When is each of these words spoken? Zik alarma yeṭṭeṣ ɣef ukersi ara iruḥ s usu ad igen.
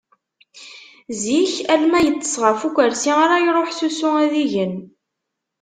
Zik 1.21 1.53
alarma 1.73 1.99
yeṭṭeṣ 2.05 2.33
ɣef 2.43 2.59
ukersi 2.67 3.11
ara 3.23 3.35
iruḥ 3.45 3.69
s 3.77 3.79
usu 3.87 4.09
ad 4.23 4.33
igen. 4.43 4.73